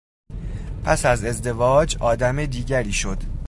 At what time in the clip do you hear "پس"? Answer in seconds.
0.83-1.05